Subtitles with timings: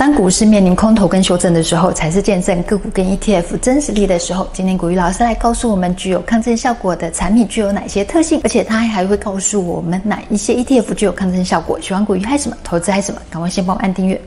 [0.00, 4.48] 当股市面临空头跟修正的时候，才是见证个股跟 ETF 真实力的时候。
[4.50, 11.78] 今天古玉老师来告诉我们，具有抗震效果的产品具有哪些特性，而且他还会告诉我们哪一些 ETF 具有抗震效果。
[11.82, 12.56] 喜欢古玉还什么？
[12.64, 13.20] 投资还什么？
[13.28, 14.18] 赶快先帮我按订阅。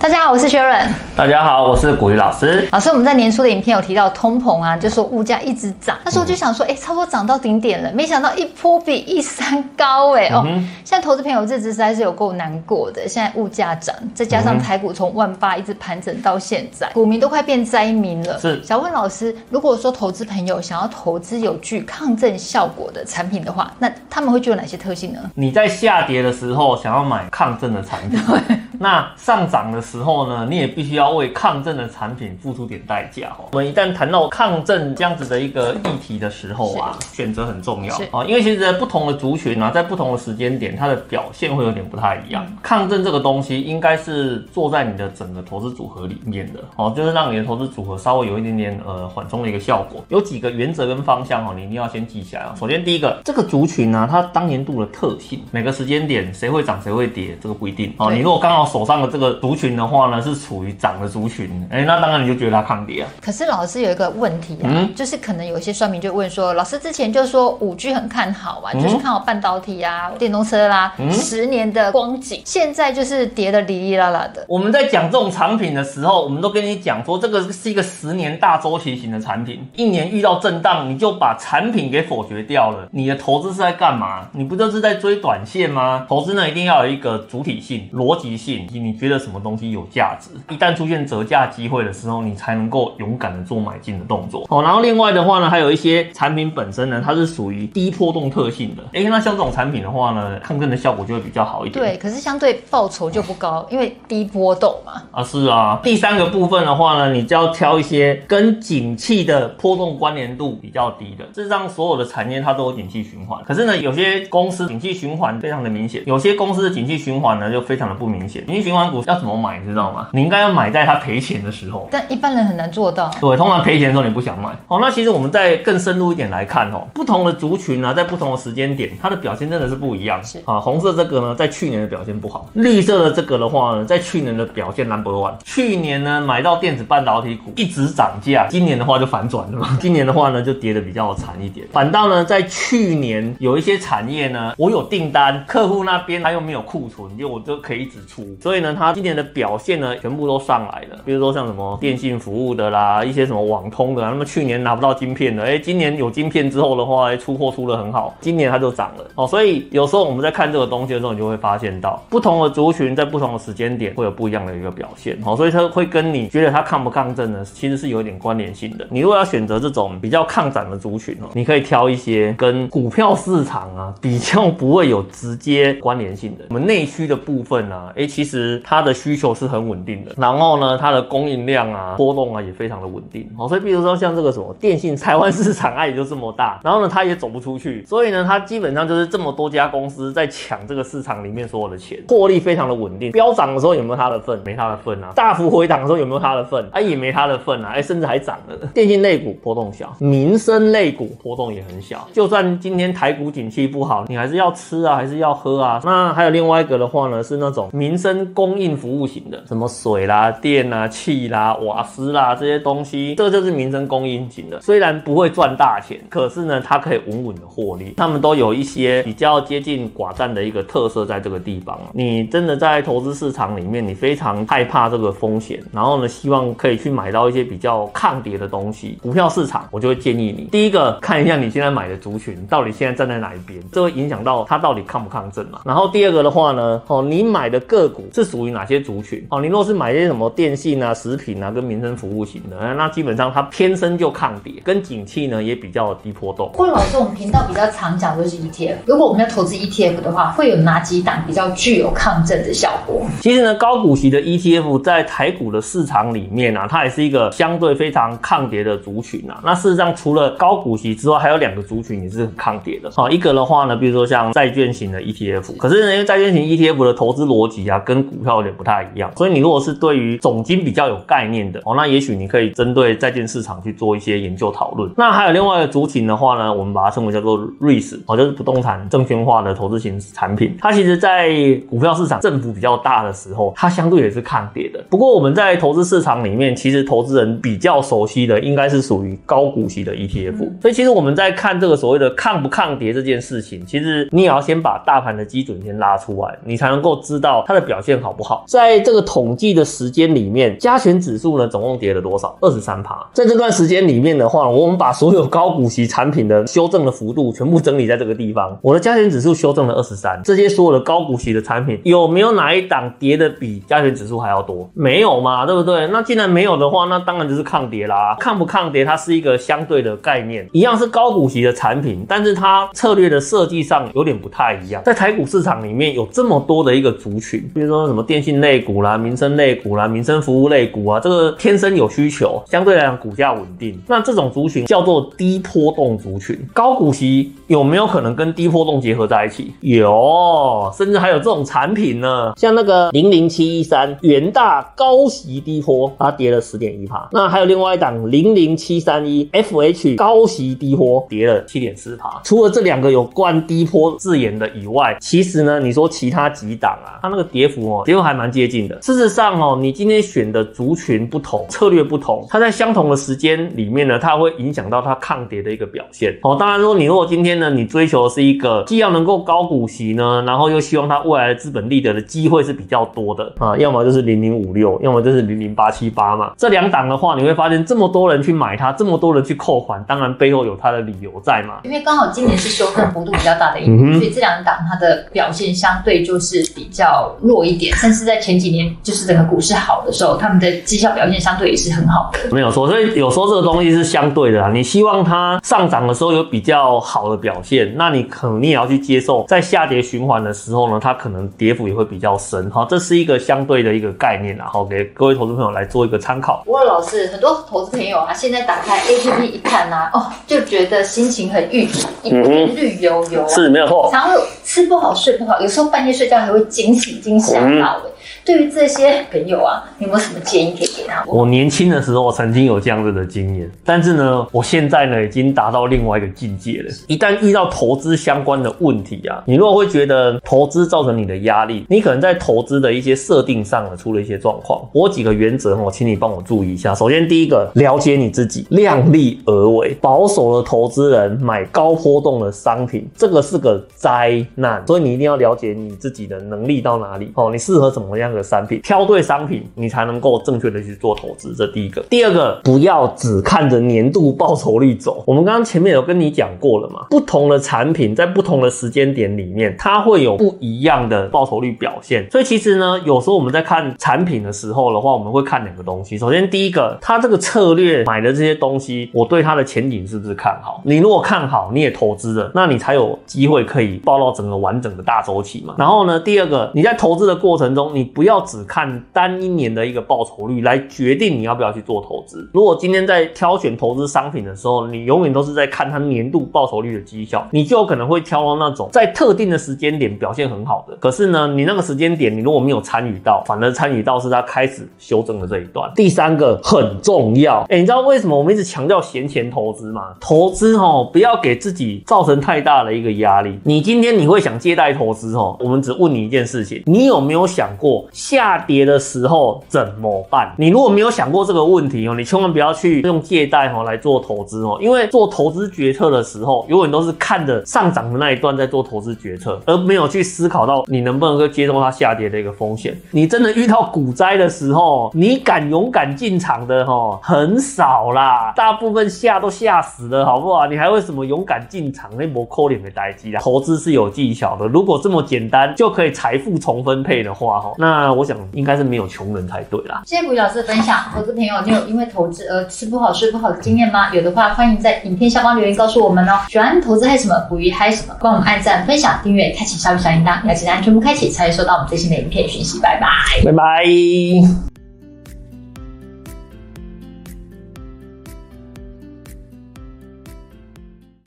[0.00, 0.88] 大家好，我是 Sharon。
[1.14, 2.66] 大家好，我是古雨老师。
[2.72, 5.94] 老师，我们在年初的影片有提到通膨啊，就说物价一直涨。
[6.02, 10.42] 那时候就想说，哎、欸，差不多涨到顶点了，没想到一波比一山高，哎、欸、哦。
[10.86, 13.06] 现在投资朋友日子实在是有够难过的。
[13.06, 18.40] 现在物价涨，再加上台股从万八一直盘整到现在，股民都快变灾民了。
[18.40, 18.58] 是。
[18.64, 25.20] 想问老师，如果说投资朋友想要投资有具抗震效果的产品的话，那他们会具有哪些特性呢？
[25.34, 28.18] 你在下跌的时候想要买抗震的产品，
[28.82, 33.44] 那上涨的时候呢，你也必须要为抗震的产品付出点代价哦。
[33.52, 42.46] 我们一旦谈到抗震这样子的一个议题的时候啊，选择很重要啊，因为其实不同的族群啊，在不同的时间点，它的表现会有点不太一样。
[42.62, 50.02] 抗震这个东西应该是做在你的整个投资组合里面的哦，就是让你的投资组合稍微有一点点呃缓冲的一个效果。
[50.08, 52.46] 有几个原则跟方向哦，你一定要先记下来。
[52.58, 58.10] 首先第一个，这个族群呢，它当年度的特性，每个时间点谁会涨谁会跌，这个不一定哦。
[58.10, 63.08] 你如果刚好手上的这个族群的话呢，是处于涨的族群，哎、欸，那当然你就觉得它抗跌啊。
[63.20, 74.44] 可是老师有一个问题啊，嗯、就是可能有一些算命就问说，老师之前就说五 G 很看好啊，嗯、就是看好半导体啊、电动车啦，嗯、十年的光景，现在就是跌的哩哩啦啦的。
[74.48, 82.88] 我们在讲这种产品的时候，我们都跟你讲说，这个是一个十年大周期型的产品，一年遇到震荡，你就把产品给否决掉了。
[82.92, 84.28] 你的投资是在干嘛？
[84.32, 86.06] 你不就是在追短线吗？
[86.08, 90.30] 投资呢，一定要有一个主体性、逻辑性，你觉得什么东西有价值。
[90.48, 94.46] 一旦出现折价机会的时候，你才能够勇敢的做买进的动作。
[94.48, 98.82] 哦，然后另外的话呢，还有一些产品本身呢，它是属于低波动特性的。
[98.92, 101.84] 哎，那像这种产品的话呢，抗震的效果就会比较好一点。
[101.84, 105.02] 对，可是相对报酬就不高，因为低波动嘛。
[105.12, 105.80] 啊，是啊。
[105.82, 111.24] 第三个部分的话呢，你就要挑一些跟景气的波动关联度比较低的。
[111.34, 118.44] 事实上，所有的产业它都有景气循环，可是呢，有些公司景气循环非常的明显，有些公司的景气循环呢就非常的不明显。
[118.50, 120.08] 景气循环股要怎么买，你知道吗？
[120.12, 121.88] 你应该要买在它赔钱的时候。
[121.90, 123.08] 但一般人很难做到。
[123.20, 124.50] 对，通常赔钱的时候你不想买。
[124.66, 130.22] 哦，那其实我们再更深入一点来看哦，不同的族群呢、啊，在不同的时间点，它的表现真的是不一样。
[130.24, 135.34] 是啊，红色这个呢，在去年的表现不好；绿色的这个的话呢，在去年的表现 number one。
[135.44, 139.76] 去年呢，买到电子半导体股一直涨价，今年的话就反转了嘛。
[139.80, 141.66] 今年的话呢，就跌得比较惨一点。
[141.72, 150.98] 反倒呢，在去年有一些产业呢，我有订单，客户那边他又没有库存，就我就可以一直出，所以呢，它今年的表现呢，全部都上来了。
[151.04, 159.26] 比如说像什么电信服务的啦，一些什么网通的，那么去年拿不到晶片的，哎，今年有晶片之后的话，哎，出货出的很好，今年它就涨了哦。
[159.26, 165.36] 所以有时候我们在看这个东西的时候，你就会发现到不同的族群在不同的时间点会有不一样的一个表现哦。
[165.36, 168.86] 所以它会跟你觉得它抗不抗震呢，其实是有一点关联性的。
[168.90, 176.44] 你如果要选择这种比较抗涨的族群哦，你可以挑一些跟股票市场啊比较不会有直接关联性的。
[176.50, 183.48] 我们内需的部分呢，哎，其实它的需求是很稳定的，然后呢，它的供应量啊波动啊也非常的稳定哦。
[183.48, 193.10] 所以比如说像这个什么电信台湾市场，啊也就这么大，然后呢，它也走不出去，所以呢，它基本上就是这么多家公司在抢这个市场里面所有的钱，获利非常的稳定。
[193.10, 194.38] 飙涨的时候有没有它的份？
[194.44, 195.12] 没它的份啊。
[195.16, 196.62] 大幅回档的时候有没有它的份？
[196.72, 197.70] 哎，也没它的份啊。
[197.74, 198.68] 哎，甚至还涨了。
[198.74, 202.06] 电信类股波动小，民生类股波动也很小。
[202.12, 205.80] 就算今天台股景气不好，你还是要吃啊，还是要喝啊。
[205.84, 214.60] 那还有另外一个的话呢，是那种民生供应服务型的，什么水啦、电啦、气啦、瓦斯啦这些东西，这就是民生供应型的。
[214.60, 217.94] 虽然不会赚大钱，可是呢，它可以稳稳的获利。
[217.96, 221.78] 他们都有一些比较接近寡占的一个特色，在这个地方。
[221.92, 228.98] 你真的在投资市场里面，你非常害怕这个风险，然后呢，希望可以去买到一些比较抗跌的东西。
[229.02, 235.60] 股票市场，我就会建议你，第一个看一下你现在买的族群到底现在站在哪一边，这会影响到它到底抗不抗震嘛。
[235.64, 239.24] 然后第二个的话呢，哦，你买的个股是属于哪些族群？
[239.30, 246.50] 哦，你若是买一些什么电信啊、食品啊跟民生服务型的，那基本上它天生就抗跌，跟景气呢也比较低波动。
[246.54, 253.02] 或者老师，我们频道比较常讲就是 ETF，如果我们要投资 ETF 的话，会有哪几档比较具有抗震的效果？
[253.20, 259.40] 其实呢，高股息的 ETF 在台股的市场里面啊，它也是一个相对非常抗跌的族群啊。
[259.44, 262.90] 那事实上，除了高股息之外，还有两个族群也是很抗跌的。
[262.90, 269.10] 好，一个的话呢，比如说像债券型的 ETF，可是呢，因为债券型 ETF 的投资逻辑啊，跟股票有点不太一样。
[269.16, 274.88] 所以你如果是对于总金比较有概念的哦，那也许你可以针对债券市场去做一些研究讨论。
[274.96, 280.56] 那还有另外一个族群的话呢，我们把它称为叫做 REITs 哦，就是不动产证券化的投资型产品。
[280.60, 281.30] 它其实在
[281.68, 284.80] 股票市场振幅比较大的时候，它相对也是抗跌的。
[284.88, 290.60] 不过我们在投资市场里面，其实投资人比较熟悉的应该是属于高股息的 ETF。
[290.60, 298.44] 所以其实我们在看这个所谓的抗不抗跌这件事情，其实你也要先把大盘的基准先拉出来，你才能够知道它的表表现好不好。
[298.46, 302.36] 在这个统计的时间里面，加权指数呢总共跌了多少？
[302.42, 302.94] 二十三趴。
[303.14, 308.56] 在这段时间里面的话，我们把所有高股息产品的修正的幅度全部整理在这个地方。
[308.60, 314.68] 我的加权指数修正了二十三，这些所有的高股息的产品有没有哪一档跌的比加权指数还要多？
[314.74, 315.86] 没有嘛，对不对？
[315.88, 318.14] 那既然没有的话，那当然就是抗跌啦。
[318.20, 324.82] 抗不抗跌，它是一个相对的概念，一样是高股息的产品，但是它策略的设计上有点不太一样。
[324.84, 333.80] 在台股市场里面有这么多的一个族群，说什么电信类股啦、民生类股啦、民生服务类股啊，这个天生有需求，相对来讲股价稳定。
[333.86, 336.38] 那这种族群叫做低波动族群。
[336.52, 339.52] 高股息有没有可能跟低波动结合在一起？
[339.60, 347.08] 有，甚至还有这种产品呢，像那个零零七一三元大高息低波，它跌了十点一趴。
[347.12, 352.20] 那还有另外一档零零七三一 FH 高息低波，跌了七点四趴。
[352.24, 358.76] 除了这两个有关低波字眼的以外，其实呢，你说其他几档啊，它那个跌幅哦，结果还蛮接近的。
[358.76, 366.16] 事实上哦，你今天选的族群不同，策略不同，它在相同的时间里面呢，它会影响到它抗跌的一个表现。
[366.22, 376.32] 哦，当然说你如果今天呢，你追求的是一个既要能够高股息呢，然后又希望它未来的资本利得的机会是比较多的啊，要么就是零零五六，要么就是零零八七八嘛。
[376.36, 381.60] 这两档的话，你会发现这么多人去买它，这么多人去扣款，当然背后有它的理由在嘛。
[381.64, 387.74] 因为刚好今年是修正幅度比较大的一年，所以这两档它的表现相对就是比较弱一点。
[387.76, 392.18] 甚至在前几年，就是整个股市好的时候，他们的绩效表现相对也是很好的。
[392.30, 394.50] 没有错，所以有时候这个东西是相对的啊。
[394.52, 402.50] 你希望它上涨的时候有比较好的表现，那你肯定也要去接受，在下跌循环的时候呢，它可能跌幅也会比较深。
[402.50, 406.42] 好，这是一个相对的一个概念然后，给各位投资朋友来做一个参考。
[406.44, 411.72] 不过老师，很多投资朋友啊，现在打开 APP 一看啊，哦，就觉得心情很郁闷，
[412.02, 413.88] 一片绿油油啊，是没有错。
[413.92, 414.20] 常有
[414.50, 417.80] 吃不好睡不好，有时候半夜睡觉还会惊醒惊吓到。
[418.24, 421.14] 对于这些朋友啊，你有没有什么建议可以给他们？
[421.14, 426.70] 我年轻的时候，曾经有这样子的经验，但是呢，我现在呢，已经达到另外一个境界了。
[426.86, 434.60] 一旦遇到投资相关的问题啊，你如果会觉得投资造成你的压力，你可能在投资的一些设定上呢，出了一些状况。
[434.72, 436.74] 我几个原则哦，请你帮我注意一下。
[436.74, 439.76] 首先，第一个，了解你自己，量力而为。
[439.80, 444.62] 保守的投资人买高波动的商品，这个是个灾难。
[444.66, 451.34] 所以你一定要了解你自己的能力到哪里哦，你适合什么什么样的商品，挑对商品，你才能够正确的去做投资。
[451.34, 451.82] 这第一个。
[451.90, 455.02] 第二个，不要只看着年度报酬率走。
[455.08, 462.08] 我们刚刚前面有跟你讲过了嘛，不同的产品在不同的时间点里面，它会有不一样的报酬率表现。
[462.12, 465.98] 所以其实呢，有时候我们在看产品的时候的话，我们会看两个东西。
[465.98, 470.62] 首先，第一个，它这个策略买的这些东西，我对它的前景是不是看好？
[470.64, 475.56] 你如果看好，你也投资了，那你才有机会可以报到整个完整的大周期嘛。
[475.58, 482.28] 然后呢，第二个，你在投资的过程中，你你不要只看单一年的一个报酬率来决定你要不要去做投资。
[482.34, 490.76] 如果今天在挑选投资商品的时候，你永远都是在看它年度报酬率的绩效，你就有可能会挑到那种在特定的时间点表现很好的。
[490.76, 495.72] 可是呢，你那个时间点你如果没有参与到，反而参与到是它开始修正的这一段。
[495.74, 499.94] 第三个很重要，哎、你知道为什么我们一直强调闲钱投资吗？
[499.98, 503.38] 投资哦，不要给自己造成太大的一个压力。
[503.44, 510.32] 你今天你会想借贷投资哦，我们只问你一件事情，你有没有想过下跌的时候怎么办？
[510.36, 522.76] 你如果没有想过这个问题哦，你千万不要去用借贷哦来做投资哦，因为做投资决策的时候，永远都是看着上涨的那一段在做投资决策，而没有去思考到你能不能够接受它下跌的一个风险。
[522.90, 530.46] 你真的遇到股灾的时候，你敢勇敢进场的哦，很少啦，大部分吓都吓死了，好不好？
[530.46, 531.90] 你还会什么勇敢进场？
[531.96, 533.20] 那波可能的代志啦。
[533.20, 539.82] 投资是有技巧的，如果这么简单就可以财富重分配的话，哈，那我想应该是没有穷人才对啦。
[539.84, 543.94] 谢谢股鱼老师的分享，投资朋友，你有因为投资而吃不好睡不好的经验吗？
[543.94, 546.18] 有的话，欢迎在影片下方留言告诉我们哦。
[546.30, 552.58] 喜欢投资嗨什么，捕鱼嗨什么，帮我们按赞、分享、订阅、开启小铃铛，要记得按全部开启，才会收到我们最新的影片讯息。
[552.60, 552.88] 拜拜，
[553.24, 554.49] 拜拜。